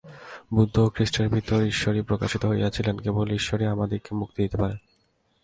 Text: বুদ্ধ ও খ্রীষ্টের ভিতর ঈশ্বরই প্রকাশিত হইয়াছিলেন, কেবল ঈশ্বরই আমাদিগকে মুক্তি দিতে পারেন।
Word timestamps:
বুদ্ধ 0.53 0.75
ও 0.79 0.87
খ্রীষ্টের 0.89 1.27
ভিতর 1.29 1.59
ঈশ্বরই 1.63 2.01
প্রকাশিত 2.01 2.43
হইয়াছিলেন, 2.45 2.95
কেবল 2.97 3.27
ঈশ্বরই 3.31 3.65
আমাদিগকে 3.65 4.11
মুক্তি 4.15 4.39
দিতে 4.43 4.57
পারেন। 4.57 4.79